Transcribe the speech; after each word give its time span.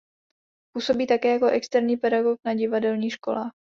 Působí 0.73 1.07
také 1.07 1.33
jako 1.33 1.45
externí 1.47 1.97
pedagog 1.97 2.39
na 2.45 2.53
divadelních 2.53 3.13
školách. 3.13 3.51